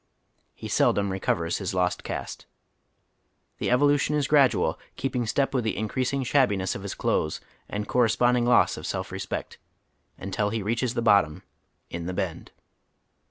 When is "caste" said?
2.03-2.47